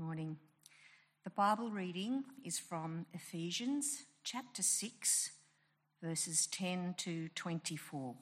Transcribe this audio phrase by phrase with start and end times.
[0.00, 0.38] morning.
[1.24, 5.30] The Bible reading is from Ephesians chapter 6,
[6.02, 8.14] verses 10 to 24.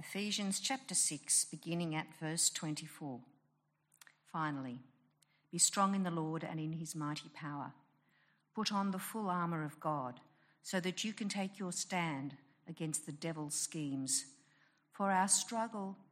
[0.00, 3.20] Ephesians chapter 6, beginning at verse 24.
[4.32, 4.80] Finally,
[5.52, 7.70] be strong in the Lord and in his mighty power.
[8.52, 10.18] Put on the full armour of God,
[10.60, 12.34] so that you can take your stand
[12.68, 14.24] against the devil's schemes.
[14.90, 15.96] For our struggle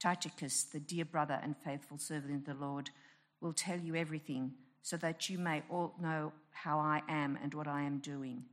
[0.00, 2.90] Tychicus, the dear brother and faithful servant of the Lord,
[3.40, 7.66] will tell you everything, so that you may all know how I am and what
[7.66, 8.44] I am doing.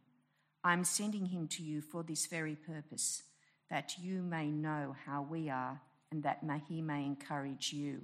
[0.64, 3.24] I am sending him to you for this very purpose,
[3.70, 8.02] that you may know how we are and that may, he may encourage you.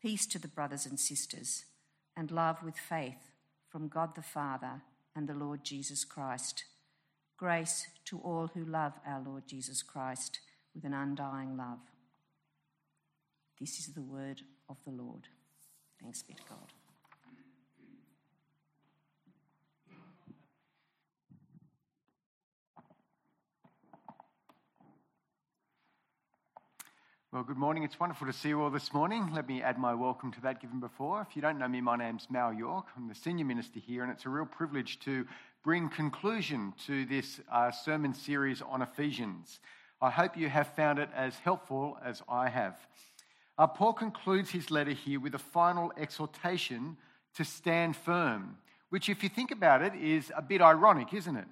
[0.00, 1.64] Peace to the brothers and sisters,
[2.16, 3.30] and love with faith
[3.68, 4.82] from God the Father
[5.14, 6.64] and the Lord Jesus Christ.
[7.36, 10.40] Grace to all who love our Lord Jesus Christ
[10.74, 11.78] with an undying love.
[13.60, 15.26] This is the word of the Lord.
[16.00, 16.58] Thanks be to God.
[27.32, 27.82] Well, good morning.
[27.82, 29.30] It's wonderful to see you all this morning.
[29.34, 31.20] Let me add my welcome to that given before.
[31.28, 32.86] If you don't know me, my name's Mal York.
[32.96, 35.26] I'm the senior minister here, and it's a real privilege to
[35.64, 39.58] bring conclusion to this uh, sermon series on Ephesians.
[40.00, 42.76] I hope you have found it as helpful as I have.
[43.58, 46.96] Uh, Paul concludes his letter here with a final exhortation
[47.34, 48.56] to stand firm,
[48.90, 51.48] which, if you think about it, is a bit ironic, isn't it?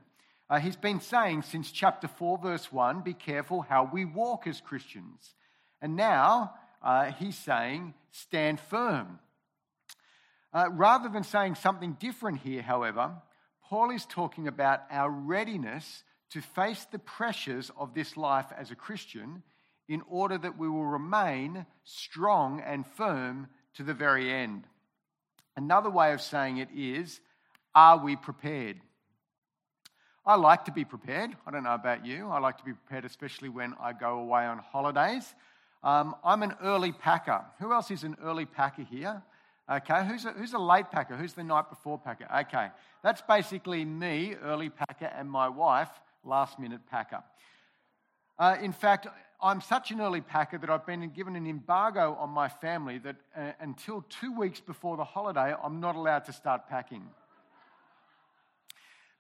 [0.49, 4.61] Uh, he's been saying since chapter 4, verse 1 be careful how we walk as
[4.61, 5.34] Christians.
[5.83, 9.19] And now uh, he's saying, stand firm.
[10.53, 13.11] Uh, rather than saying something different here, however,
[13.69, 18.77] Paul is talking about our readiness to face the pressures of this life as a
[18.77, 19.43] Christian
[19.88, 24.64] in order that we will remain strong and firm to the very end.
[25.56, 27.20] Another way of saying it is,
[27.74, 28.80] are we prepared?
[30.25, 31.36] I like to be prepared.
[31.46, 32.28] I don't know about you.
[32.28, 35.34] I like to be prepared, especially when I go away on holidays.
[35.84, 37.44] Um, I'm an early packer.
[37.60, 39.22] Who else is an early packer here?
[39.70, 41.16] Okay, who's a, who's a late packer?
[41.16, 42.26] Who's the night before packer?
[42.41, 42.69] Okay,
[43.02, 45.91] that's basically me, early packer, and my wife,
[46.25, 47.22] last minute packer.
[48.38, 49.06] Uh, in fact,
[49.46, 53.14] I'm such an early packer that I've been given an embargo on my family that
[53.36, 57.04] uh, until two weeks before the holiday, I'm not allowed to start packing.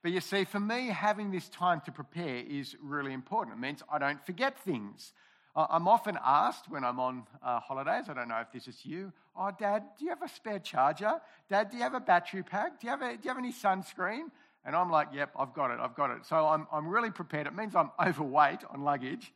[0.02, 3.56] But you see, for me, having this time to prepare is really important.
[3.56, 5.12] It means I don't forget things.
[5.54, 9.12] I'm often asked when I'm on uh, holidays, I don't know if this is you,
[9.36, 11.20] oh, Dad, do you have a spare charger?
[11.48, 12.80] Dad, do you have a battery pack?
[12.80, 14.32] Do you have, a, do you have any sunscreen?
[14.64, 16.26] And I'm like, yep, I've got it, I've got it.
[16.26, 17.46] So I'm, I'm really prepared.
[17.46, 19.32] It means I'm overweight on luggage,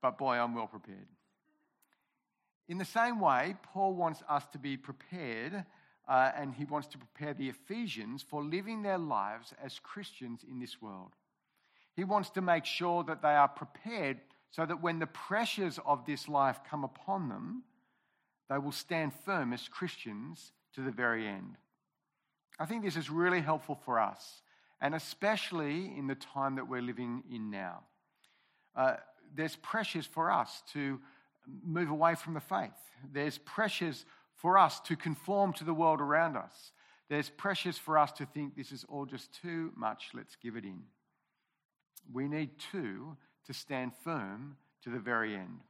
[0.00, 1.06] but boy, I'm well prepared.
[2.68, 5.64] In the same way, Paul wants us to be prepared,
[6.06, 10.60] uh, and he wants to prepare the Ephesians for living their lives as Christians in
[10.60, 11.12] this world.
[11.96, 16.06] He wants to make sure that they are prepared so that when the pressures of
[16.06, 17.64] this life come upon them,
[18.48, 21.56] they will stand firm as Christians to the very end.
[22.58, 24.42] I think this is really helpful for us,
[24.80, 27.80] and especially in the time that we're living in now.
[28.74, 28.96] Uh,
[29.34, 31.00] there's pressures for us to
[31.64, 32.70] move away from the faith.
[33.12, 34.04] There's pressures
[34.34, 36.72] for us to conform to the world around us.
[37.08, 40.64] There's pressures for us to think this is all just too much, let's give it
[40.64, 40.82] in.
[42.12, 43.16] We need two
[43.46, 45.60] to stand firm to the very end.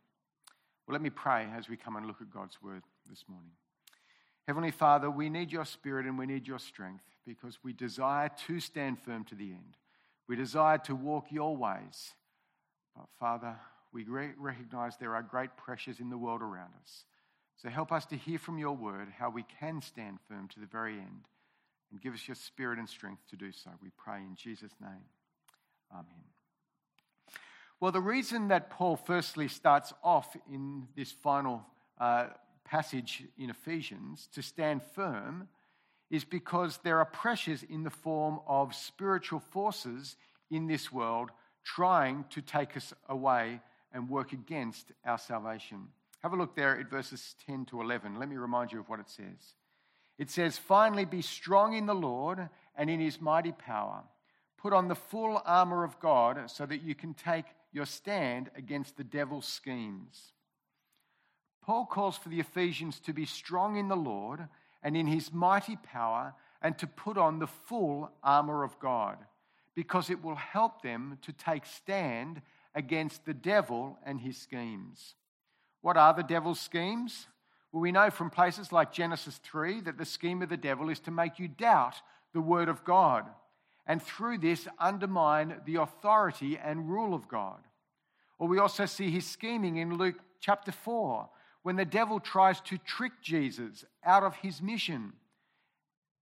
[0.87, 3.51] Well, let me pray as we come and look at God's word this morning.
[4.47, 8.61] Heavenly Father, we need your spirit and we need your strength because we desire to
[8.61, 9.77] stand firm to the end.
[10.27, 12.15] We desire to walk your ways.
[12.99, 13.56] But Father,
[13.93, 17.05] we recognize there are great pressures in the world around us.
[17.56, 20.67] So help us to hear from your word how we can stand firm to the
[20.67, 21.29] very end
[21.91, 23.71] and give us your spirit and strength to do so.
[23.81, 25.05] We pray in Jesus' name.
[25.93, 26.25] Amen.
[27.81, 31.65] Well, the reason that Paul firstly starts off in this final
[31.99, 32.27] uh,
[32.65, 35.49] passage in Ephesians to stand firm
[36.11, 40.17] is because there are pressures in the form of spiritual forces
[40.50, 41.31] in this world
[41.65, 43.61] trying to take us away
[43.93, 45.89] and work against our salvation.
[46.23, 48.19] Have a look there at verses 10 to 11.
[48.19, 49.55] Let me remind you of what it says.
[50.19, 54.03] It says, Finally, be strong in the Lord and in his mighty power.
[54.57, 58.97] Put on the full armor of God so that you can take your stand against
[58.97, 60.33] the devil's schemes.
[61.63, 64.49] Paul calls for the Ephesians to be strong in the Lord
[64.83, 69.19] and in his mighty power and to put on the full armor of God
[69.79, 72.43] because it will help them to take stand
[72.75, 75.15] against the devil and his schemes.
[75.83, 77.29] What are the devil's schemes?
[77.71, 80.99] Well, we know from places like Genesis 3 that the scheme of the devil is
[80.99, 81.95] to make you doubt
[82.35, 83.27] the word of God
[83.87, 87.61] and through this undermine the authority and rule of God.
[88.41, 91.29] Or we also see his scheming in Luke chapter 4
[91.63, 95.13] when the devil tries to trick Jesus out of his mission.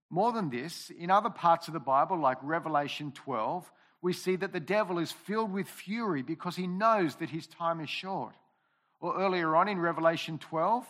[0.08, 3.70] More than this, in other parts of the Bible, like Revelation 12,
[4.02, 7.80] we see that the devil is filled with fury because he knows that his time
[7.80, 8.34] is short.
[9.00, 10.86] Or earlier on in Revelation 12,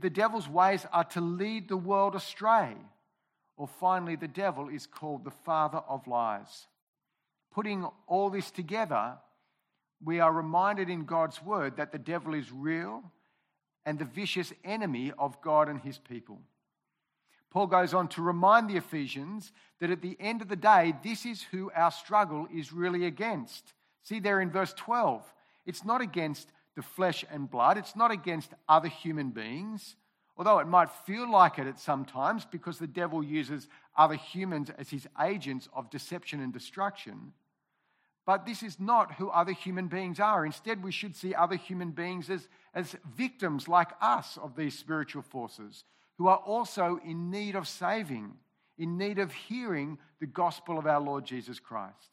[0.00, 2.74] the devil's ways are to lead the world astray.
[3.56, 6.66] Or finally, the devil is called the father of lies.
[7.52, 9.16] Putting all this together,
[10.04, 13.02] we are reminded in God's word that the devil is real
[13.84, 16.40] and the vicious enemy of God and his people.
[17.50, 21.24] Paul goes on to remind the Ephesians that at the end of the day, this
[21.24, 23.72] is who our struggle is really against.
[24.02, 25.22] See there in verse 12,
[25.64, 29.96] it's not against the flesh and blood, it's not against other human beings,
[30.36, 34.70] although it might feel like it at some times because the devil uses other humans
[34.78, 37.32] as his agents of deception and destruction.
[38.26, 40.44] But this is not who other human beings are.
[40.44, 45.22] Instead, we should see other human beings as, as victims like us of these spiritual
[45.22, 45.84] forces
[46.18, 48.34] who are also in need of saving,
[48.76, 52.10] in need of hearing the gospel of our Lord Jesus Christ.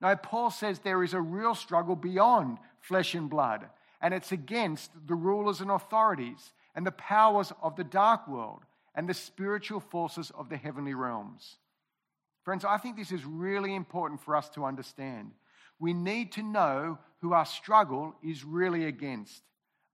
[0.00, 3.66] Now, Paul says there is a real struggle beyond flesh and blood,
[4.00, 8.62] and it's against the rulers and authorities and the powers of the dark world
[8.94, 11.56] and the spiritual forces of the heavenly realms.
[12.44, 15.30] Friends, I think this is really important for us to understand.
[15.78, 19.42] We need to know who our struggle is really against.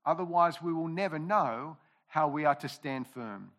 [0.07, 1.77] Otherwise, we will never know
[2.09, 3.53] how we are to stand firm.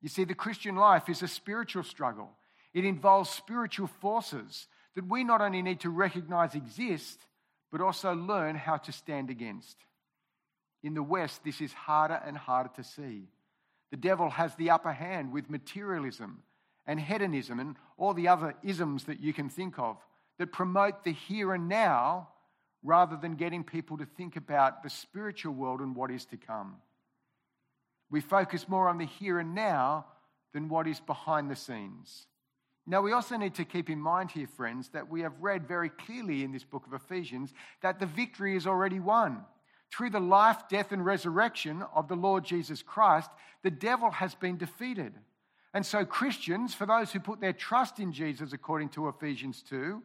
[0.00, 2.30] You see, the Christian life is a spiritual struggle,
[2.74, 7.18] it involves spiritual forces that we not only need to recognize exist,
[7.70, 9.76] but also learn how to stand against.
[10.82, 13.28] In the West, this is harder and harder to see.
[13.90, 16.42] The devil has the upper hand with materialism
[16.86, 19.96] and hedonism and all the other isms that you can think of
[20.38, 22.28] that promote the here and now
[22.82, 26.76] rather than getting people to think about the spiritual world and what is to come.
[28.12, 30.04] We focus more on the here and now
[30.52, 32.26] than what is behind the scenes.
[32.86, 35.88] Now, we also need to keep in mind here, friends, that we have read very
[35.88, 39.44] clearly in this book of Ephesians that the victory is already won.
[39.90, 43.30] Through the life, death, and resurrection of the Lord Jesus Christ,
[43.62, 45.14] the devil has been defeated.
[45.72, 50.02] And so, Christians, for those who put their trust in Jesus, according to Ephesians 2,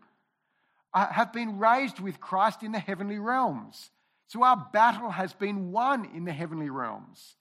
[0.94, 3.92] uh, have been raised with Christ in the heavenly realms.
[4.28, 7.36] So, our battle has been won in the heavenly realms.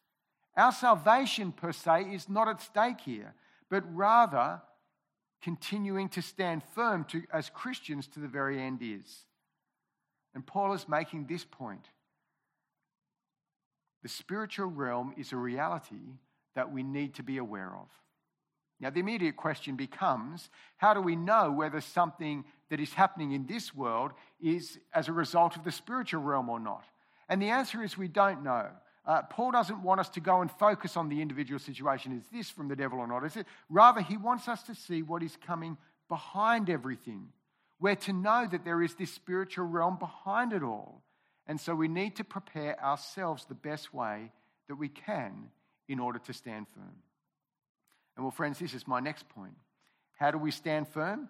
[0.57, 3.35] Our salvation, per se, is not at stake here,
[3.69, 4.63] but rather
[5.43, 9.25] continuing to stand firm to, as Christians to the very end is.
[10.35, 11.87] And Paul is making this point.
[14.03, 16.19] The spiritual realm is a reality
[16.55, 17.89] that we need to be aware of.
[18.79, 23.47] Now, the immediate question becomes how do we know whether something that is happening in
[23.47, 26.85] this world is as a result of the spiritual realm or not?
[27.29, 28.69] And the answer is we don't know.
[29.07, 32.13] Uh, Paul doesn't want us to go and focus on the individual situation.
[32.13, 33.25] Is this from the devil or not?
[33.25, 33.47] Is it?
[33.71, 35.77] Rather, he wants us to see what is coming
[36.09, 37.29] behind everything.
[37.79, 41.03] We're to know that there is this spiritual realm behind it all.
[41.47, 44.33] And so we need to prepare ourselves the best way
[44.69, 45.51] that we can
[45.89, 46.97] in order to stand firm.
[48.17, 49.55] And well, friends, this is my next point.
[50.19, 51.29] How do we stand firm?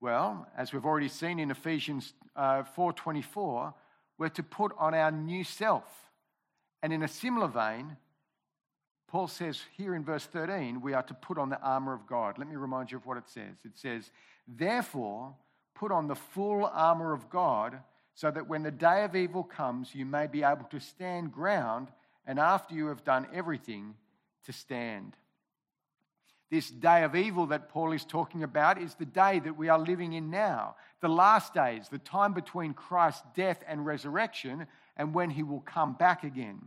[0.00, 3.74] Well, as we've already seen in Ephesians uh, 4:24,
[4.16, 6.07] we're to put on our new self.
[6.82, 7.96] And in a similar vein,
[9.08, 12.38] Paul says here in verse 13, we are to put on the armor of God.
[12.38, 13.56] Let me remind you of what it says.
[13.64, 14.10] It says,
[14.46, 15.34] Therefore,
[15.74, 17.78] put on the full armor of God,
[18.14, 21.88] so that when the day of evil comes, you may be able to stand ground,
[22.26, 23.94] and after you have done everything,
[24.44, 25.16] to stand.
[26.50, 29.78] This day of evil that Paul is talking about is the day that we are
[29.78, 34.66] living in now, the last days, the time between Christ's death and resurrection,
[34.98, 36.60] and when he will come back again.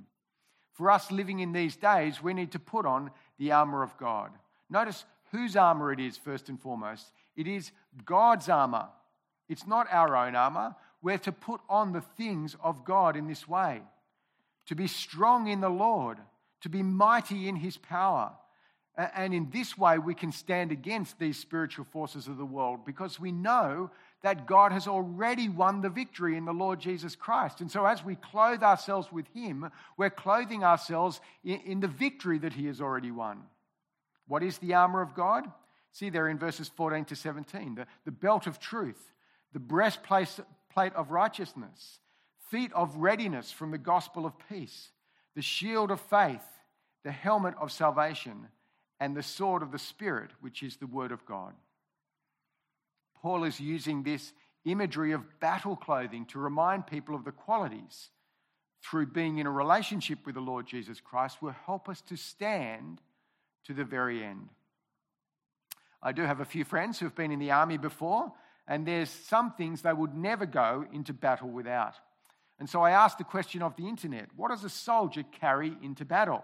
[0.74, 4.32] For us living in these days, we need to put on the armor of God.
[4.70, 7.12] Notice whose armor it is, first and foremost.
[7.36, 7.72] It is
[8.06, 8.88] God's armor.
[9.50, 10.76] It's not our own armor.
[11.02, 13.82] We're to put on the things of God in this way
[14.68, 16.18] to be strong in the Lord,
[16.62, 18.32] to be mighty in his power.
[18.96, 23.20] And in this way, we can stand against these spiritual forces of the world because
[23.20, 23.90] we know
[24.24, 27.60] that God has already won the victory in the Lord Jesus Christ.
[27.60, 32.54] And so, as we clothe ourselves with Him, we're clothing ourselves in, the victory that
[32.54, 33.44] He has already won.
[34.28, 35.52] What is the armor of God?
[35.92, 39.12] See there in verses 14 to 17 the, the belt of truth,
[39.54, 40.40] the breastplate
[40.78, 42.00] of righteousness,
[42.50, 44.92] feet of readiness from the gospel of peace,
[45.36, 46.44] the shield of faith,
[47.04, 48.48] the helmet of salvation,
[49.00, 51.54] and the sword of the Spirit, which is the word of God.
[53.22, 54.34] Paul is using this
[54.66, 58.10] imagery of battle clothing to remind people of the qualities
[58.84, 63.00] through being in a relationship with the Lord Jesus Christ will help us to stand
[63.66, 64.50] to the very end.
[66.02, 68.32] I do have a few friends who have been in the army before,
[68.68, 71.96] and there's some things they would never go into battle without.
[72.60, 76.06] And so I asked the question of the internet what does a soldier carry into
[76.06, 76.44] battle?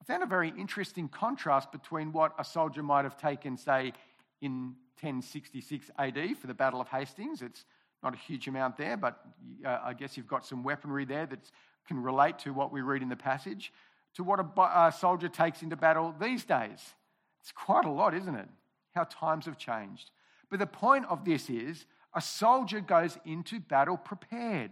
[0.00, 3.92] I found a very interesting contrast between what a soldier might have taken, say,
[4.40, 7.42] in 1066 AD for the Battle of Hastings.
[7.42, 7.64] It's
[8.02, 9.24] not a huge amount there, but
[9.64, 11.50] uh, I guess you've got some weaponry there that
[11.86, 13.72] can relate to what we read in the passage,
[14.14, 16.94] to what a, a soldier takes into battle these days.
[17.40, 18.48] It's quite a lot, isn't it?
[18.94, 20.10] How times have changed.
[20.50, 21.84] But the point of this is
[22.14, 24.70] a soldier goes into battle prepared.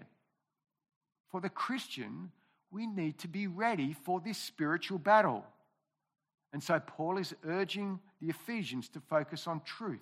[1.31, 2.31] For the Christian,
[2.71, 5.45] we need to be ready for this spiritual battle.
[6.53, 10.01] And so Paul is urging the Ephesians to focus on truth,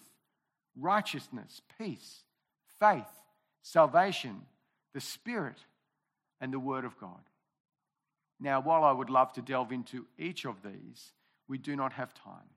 [0.78, 2.22] righteousness, peace,
[2.78, 3.08] faith,
[3.62, 4.42] salvation,
[4.92, 5.56] the Spirit,
[6.40, 7.20] and the Word of God.
[8.38, 11.12] Now, while I would love to delve into each of these,
[11.48, 12.50] we do not have time.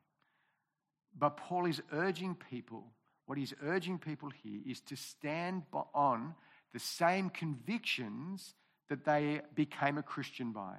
[1.17, 2.83] But Paul is urging people,
[3.25, 6.35] what he's urging people here is to stand on
[6.73, 8.53] the same convictions
[8.89, 10.75] that they became a Christian by.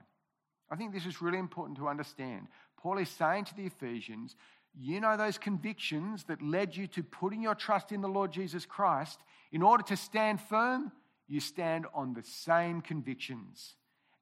[0.70, 2.48] I think this is really important to understand.
[2.76, 4.36] Paul is saying to the Ephesians,
[4.78, 8.66] you know those convictions that led you to putting your trust in the Lord Jesus
[8.66, 9.20] Christ.
[9.52, 10.90] In order to stand firm,
[11.28, 13.74] you stand on the same convictions.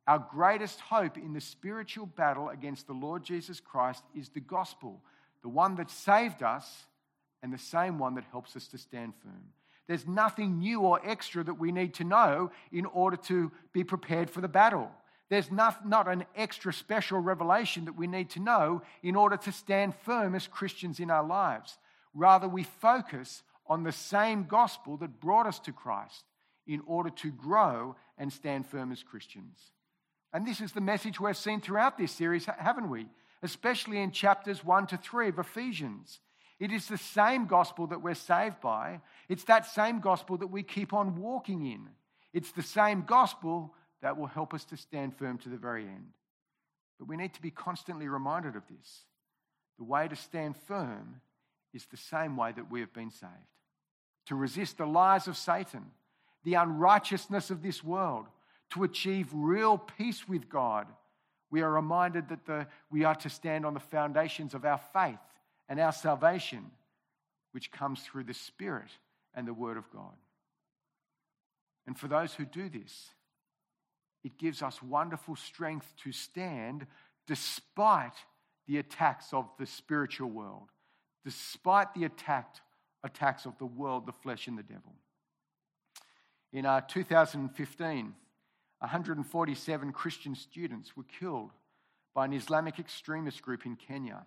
[0.07, 5.01] Our greatest hope in the spiritual battle against the Lord Jesus Christ is the gospel,
[5.43, 6.87] the one that saved us
[7.43, 9.45] and the same one that helps us to stand firm.
[9.89, 14.31] There's nothing new or extra that we need to know in order to be prepared
[14.31, 14.91] for the battle.
[15.33, 19.51] There's not, not an extra special revelation that we need to know in order to
[19.51, 21.79] stand firm as Christians in our lives.
[22.13, 26.25] Rather, we focus on the same gospel that brought us to Christ
[26.67, 29.59] in order to grow and stand firm as Christians.
[30.35, 33.07] And this is the message we've seen throughout this series, haven't we?
[33.43, 36.21] Especially in chapters 1 to 3 of Ephesians.
[36.61, 39.01] It is the same gospel that we're saved by.
[39.31, 41.89] It's that same gospel that we keep on walking in.
[42.35, 46.13] It's the same gospel that will help us to stand firm to the very end.
[46.99, 49.03] But we need to be constantly reminded of this.
[49.79, 51.21] The way to stand firm
[51.73, 53.33] is the same way that we have been saved
[54.27, 55.85] to resist the lies of Satan,
[56.45, 58.27] the unrighteousness of this world,
[58.71, 60.87] to achieve real peace with God.
[61.51, 65.19] We are reminded that the, we are to stand on the foundations of our faith
[65.69, 66.71] and our salvation,
[67.53, 68.91] which comes through the Spirit
[69.35, 70.15] and the Word of God.
[71.87, 73.09] And for those who do this,
[74.25, 76.87] it gives us wonderful strength to stand
[77.27, 78.15] despite
[78.67, 80.69] the attacks of the spiritual world,
[81.25, 82.57] despite the attack,
[83.03, 84.95] attacks of the world, the flesh, and the devil.
[86.53, 88.15] In uh, 2015,
[88.79, 91.51] 147 Christian students were killed
[92.15, 94.27] by an Islamic extremist group in Kenya.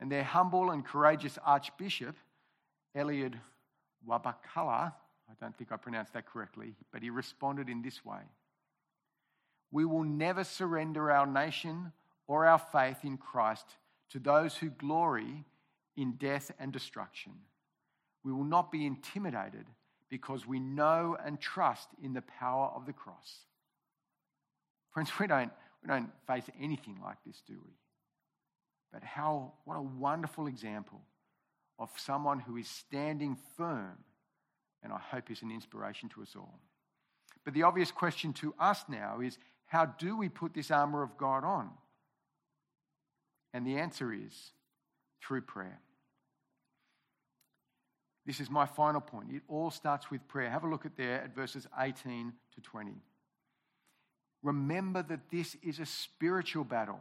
[0.00, 2.16] And their humble and courageous Archbishop,
[2.96, 3.34] Eliud
[4.08, 4.92] Wabakala,
[5.28, 8.20] I don't think I pronounced that correctly, but he responded in this way
[9.74, 11.90] We will never surrender our nation
[12.28, 13.66] or our faith in Christ
[14.10, 15.44] to those who glory
[15.96, 17.32] in death and destruction.
[18.22, 19.66] We will not be intimidated
[20.08, 23.40] because we know and trust in the power of the cross.
[24.92, 25.50] Friends, we don't,
[25.82, 27.72] we don't face anything like this, do we?
[28.92, 31.00] But how, what a wonderful example
[31.80, 33.98] of someone who is standing firm,
[34.84, 36.60] and I hope is an inspiration to us all.
[37.44, 39.36] But the obvious question to us now is
[39.74, 41.68] how do we put this armour of God on?
[43.52, 44.52] And the answer is
[45.20, 45.80] through prayer.
[48.24, 49.32] This is my final point.
[49.32, 50.48] It all starts with prayer.
[50.48, 52.92] Have a look at there at verses 18 to 20.
[54.44, 57.00] Remember that this is a spiritual battle.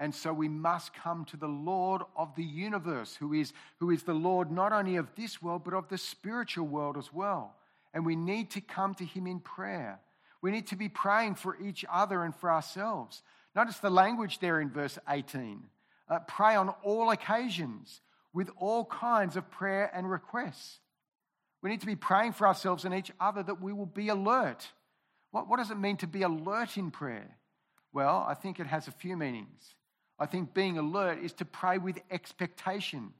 [0.00, 4.02] And so we must come to the Lord of the universe, who is, who is
[4.02, 7.54] the Lord not only of this world, but of the spiritual world as well.
[7.94, 10.00] And we need to come to Him in prayer.
[10.40, 13.22] We need to be praying for each other and for ourselves.
[13.54, 15.62] Notice the language there in verse 18
[16.08, 18.00] uh, pray on all occasions
[18.32, 20.80] with all kinds of prayer and requests.
[21.62, 24.66] We need to be praying for ourselves and each other that we will be alert.
[25.32, 27.36] What, what does it mean to be alert in prayer?
[27.92, 29.74] Well, I think it has a few meanings.
[30.18, 33.12] I think being alert is to pray with expectation.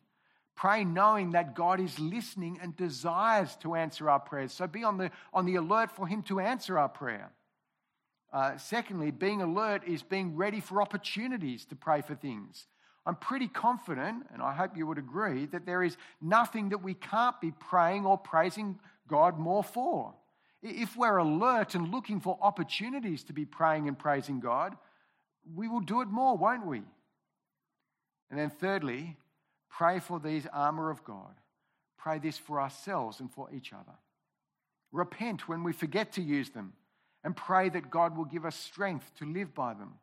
[0.59, 4.53] Pray knowing that God is listening and desires to answer our prayers.
[4.53, 7.31] So be on the, on the alert for Him to answer our prayer.
[8.33, 12.67] Uh, secondly, being alert is being ready for opportunities to pray for things.
[13.07, 16.95] I'm pretty confident, and I hope you would agree, that there is nothing that we
[16.95, 20.13] can't be praying or praising God more for.
[20.61, 24.77] If we're alert and looking for opportunities to be praying and praising God,
[25.55, 26.83] we will do it more, won't we?
[28.29, 29.17] And then, thirdly,
[29.71, 31.35] pray for these armor of God.
[31.97, 33.97] Pray this for ourselves and for each other.
[34.93, 36.73] Repent when we forget to use them
[37.25, 39.95] and pray that God will give us strength to live by them.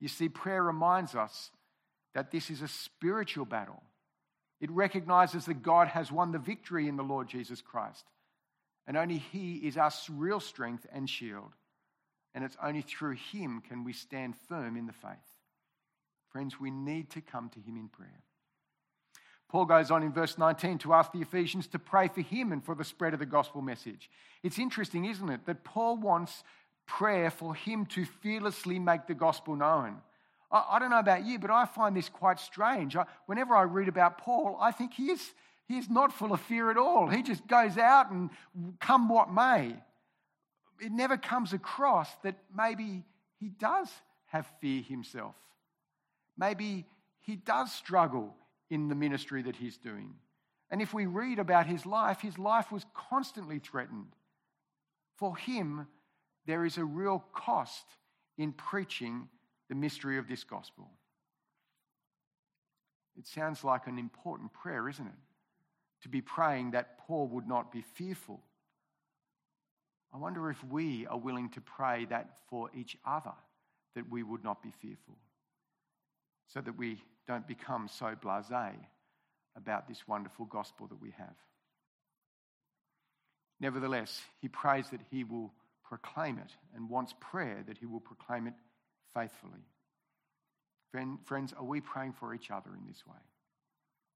[0.00, 1.50] You see, prayer reminds us
[2.14, 3.82] that this is a spiritual battle.
[4.60, 8.04] It recognizes that God has won the victory in the Lord Jesus Christ.
[8.86, 11.52] And only He is our real strength and shield.
[12.34, 15.12] And it's only through Him can we stand firm in the faith.
[16.30, 18.22] Friends, we need to come to Him in prayer.
[19.56, 22.62] Paul goes on in verse 19 to ask the Ephesians to pray for him and
[22.62, 24.10] for the spread of the gospel message.
[24.42, 26.44] It's interesting, isn't it, that Paul wants
[26.84, 29.96] prayer for him to fearlessly make the gospel known.
[30.52, 32.96] I, I don't know about you, but I find this quite strange.
[32.96, 35.32] I, whenever I read about Paul, I think he is,
[35.66, 37.08] he is not full of fear at all.
[37.08, 38.28] He just goes out and
[38.78, 39.74] come what may.
[40.82, 43.04] It never comes across that maybe
[43.40, 43.88] he does
[44.26, 45.34] have fear himself.
[46.36, 46.84] Maybe
[47.20, 48.34] he does struggle
[48.70, 50.14] in the ministry that he's doing.
[50.70, 54.14] And if we read about his life, his life was constantly threatened.
[55.16, 55.86] For him,
[56.46, 57.86] there is a real cost
[58.36, 59.28] in preaching
[59.68, 60.90] the mystery of this gospel.
[63.16, 65.12] It sounds like an important prayer, isn't it?
[66.02, 68.42] To be praying that Paul would not be fearful.
[70.12, 73.32] I wonder if we are willing to pray that for each other,
[73.94, 75.16] that we would not be fearful,
[76.48, 78.76] so that we don't become so blase
[79.56, 81.34] about this wonderful gospel that we have.
[83.58, 85.52] Nevertheless, he prays that he will
[85.84, 88.54] proclaim it and wants prayer that he will proclaim it
[89.14, 89.64] faithfully.
[91.24, 93.18] Friends, are we praying for each other in this way?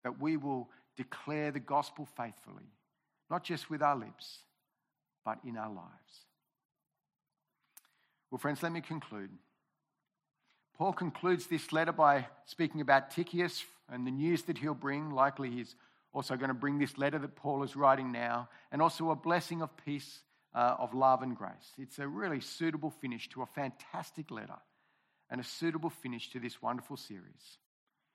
[0.04, 2.70] That we will declare the gospel faithfully,
[3.30, 4.38] not just with our lips,
[5.24, 6.24] but in our lives.
[8.30, 9.30] Well, friends, let me conclude.
[10.80, 15.10] Paul concludes this letter by speaking about Tychicus and the news that he'll bring.
[15.10, 15.74] Likely, he's
[16.14, 19.60] also going to bring this letter that Paul is writing now, and also a blessing
[19.60, 20.20] of peace,
[20.54, 21.74] uh, of love, and grace.
[21.76, 24.56] It's a really suitable finish to a fantastic letter
[25.28, 27.58] and a suitable finish to this wonderful series.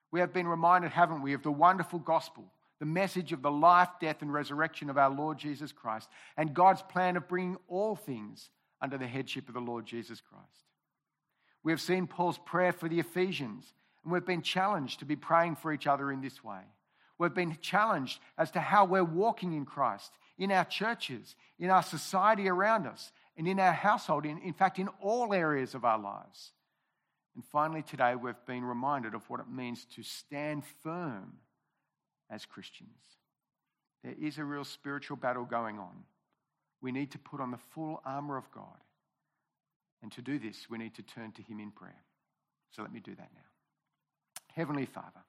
[0.09, 2.45] We have been reminded, haven't we, of the wonderful gospel,
[2.79, 6.81] the message of the life, death, and resurrection of our Lord Jesus Christ, and God's
[6.81, 8.49] plan of bringing all things
[8.81, 10.65] under the headship of the Lord Jesus Christ.
[11.65, 13.73] We have seen Paul's prayer for the Ephesians,
[14.03, 16.61] and we've been challenged to be praying for each other in this way.
[17.17, 21.81] We've been challenged as to how we're walking in Christ, in our churches, in our
[21.81, 25.97] society around us, and in our household, in, in fact, in all areas of our
[25.97, 26.51] lives.
[27.33, 31.37] And finally, today we've been reminded of what it means to stand firm
[32.29, 33.01] as Christians.
[34.03, 36.03] There is a real spiritual battle going on.
[36.79, 38.84] We need to put on the full armour of God.
[40.05, 42.03] And to do this, we need to turn to Him in prayer.
[42.69, 43.41] So let me do that now.
[44.53, 45.23] Heavenly Father,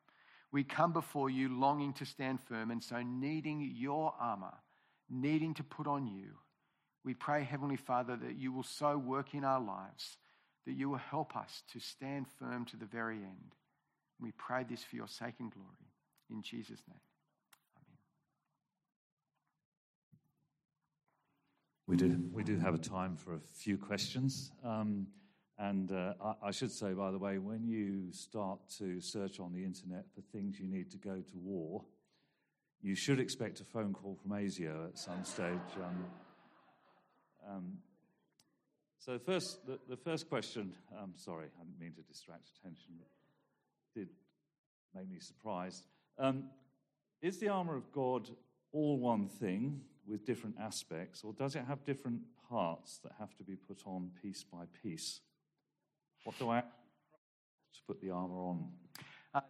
[0.52, 4.52] we come before you longing to stand firm and so needing your armour,
[5.08, 6.26] needing to put on you.
[7.06, 10.18] We pray, Heavenly Father, that you will so work in our lives
[10.66, 13.54] that you will help us to stand firm to the very end.
[14.20, 15.88] We pray this for your sake and glory.
[16.28, 17.00] In Jesus' name.
[21.88, 24.50] We do, we do have a time for a few questions.
[24.64, 25.06] Um,
[25.56, 29.52] and uh, I, I, should say, by the way, when you start to search on
[29.52, 31.84] the internet for things you need to go to war,
[32.82, 35.60] you should expect a phone call from ASIO at some stage.
[35.76, 36.04] Um,
[37.48, 37.72] um,
[38.98, 42.94] so, first, the, the first question, I'm um, sorry, I didn't mean to distract attention,
[42.98, 43.06] but
[43.94, 44.08] did
[44.92, 45.86] make me surprised.
[46.18, 46.50] Um,
[47.22, 48.28] is the armour of God
[48.72, 53.44] all one thing with different aspects, or does it have different parts that have to
[53.44, 55.20] be put on piece by piece?
[56.24, 58.68] What do I to put the armour on?
[59.34, 59.40] Uh,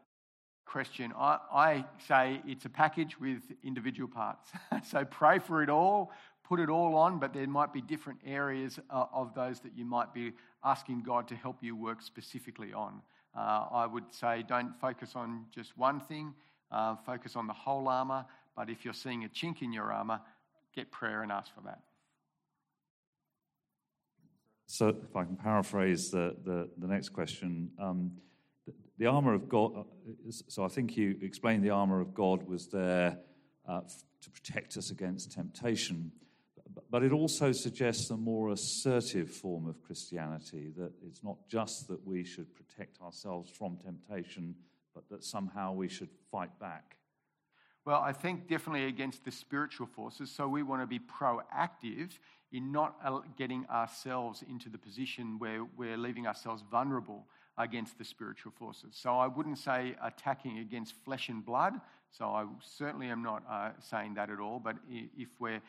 [0.64, 1.12] question.
[1.16, 4.51] I, I say it's a package with individual parts.
[4.90, 6.11] so pray for it all,
[6.45, 9.85] put it all on, but there might be different areas uh, of those that you
[9.85, 10.33] might be
[10.64, 13.01] asking God to help you work specifically on.
[13.37, 16.35] Uh, I would say don't focus on just one thing,
[16.71, 18.25] uh, focus on the whole armour,
[18.57, 20.21] but if you're seeing a chink in your armour,
[20.77, 21.81] get prayer and ask for that.
[24.67, 28.12] So, if I can paraphrase the, the, the next question, um,
[28.67, 29.73] the, the, armor of God.
[29.79, 29.83] Uh,
[30.49, 33.17] so, I think you explained the armor of God was there
[33.67, 33.81] uh,
[34.21, 36.11] to protect us against temptation,
[36.91, 42.05] but it also suggests a more assertive form of Christianity that it's not just that
[42.05, 44.55] we should protect ourselves from temptation,
[44.95, 46.97] but that somehow we should fight back.
[47.87, 50.29] Well, I think definitely against the spiritual forces.
[50.29, 52.18] So we want to be proactive
[52.51, 52.96] in not
[53.37, 57.25] getting ourselves into the position where we're leaving ourselves vulnerable
[57.57, 58.96] against the spiritual forces.
[59.01, 61.75] So I wouldn't say attacking against flesh and blood.
[62.11, 64.59] So I certainly am not uh, saying that at all.
[64.59, 65.62] But if we're,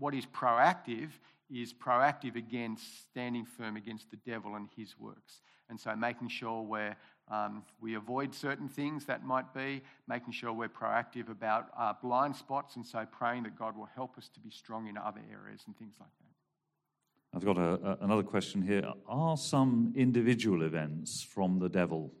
[0.00, 1.10] what is proactive
[1.48, 5.42] is proactive against standing firm against the devil and his works.
[5.68, 6.96] And so making sure we're
[7.30, 12.34] um, we avoid certain things that might be, making sure we're proactive about uh, blind
[12.34, 15.62] spots, and so praying that God will help us to be strong in other areas
[15.66, 17.36] and things like that.
[17.36, 18.92] I've got a, a, another question here.
[19.06, 22.12] Are some individual events from the devil?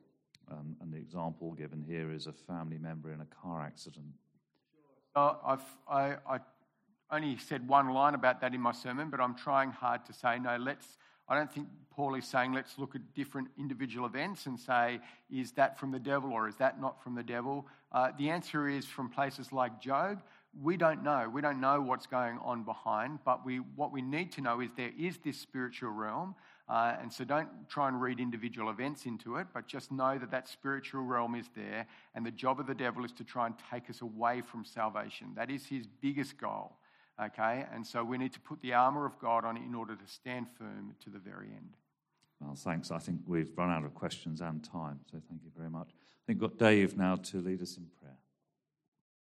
[0.50, 4.06] Um, and the example given here is a family member in a car accident.
[5.16, 6.38] Uh, I've, I, I
[7.10, 10.38] only said one line about that in my sermon, but I'm trying hard to say
[10.38, 10.98] no, let's
[11.30, 15.52] I don't think Paul is saying let's look at different individual events and say, is
[15.52, 17.66] that from the devil or is that not from the devil?
[17.92, 20.22] Uh, the answer is from places like Job.
[20.60, 21.30] We don't know.
[21.32, 24.70] We don't know what's going on behind, but we, what we need to know is
[24.76, 26.34] there is this spiritual realm.
[26.68, 30.30] Uh, and so don't try and read individual events into it, but just know that
[30.30, 31.86] that spiritual realm is there.
[32.14, 35.28] And the job of the devil is to try and take us away from salvation.
[35.36, 36.72] That is his biggest goal.
[37.22, 40.06] Okay, and so we need to put the armour of God on in order to
[40.06, 41.76] stand firm to the very end.
[42.40, 42.90] Well, thanks.
[42.90, 45.88] I think we've run out of questions and time, so thank you very much.
[45.90, 48.16] I think we've got Dave now to lead us in prayer.